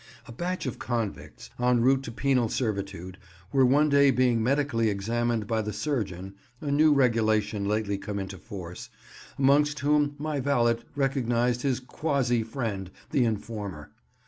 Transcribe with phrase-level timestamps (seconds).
[0.27, 3.19] A batch of convicts, en route to penal servitude,
[3.53, 8.39] were one day being medically examined by the surgeon (a new regulation lately come into
[8.39, 8.89] force),
[9.37, 13.91] amongst whom my valet recognised his quasi friend, the informer.